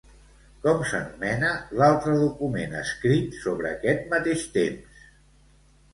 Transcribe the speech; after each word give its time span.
Com 0.61 0.79
s'anomena 0.91 1.51
l'altre 1.81 2.15
document 2.21 2.75
escrit 2.81 3.39
sobre 3.43 3.75
aquest 3.77 4.11
mateix 4.15 4.51
temps? 4.57 5.05